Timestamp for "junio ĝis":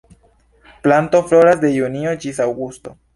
1.77-2.41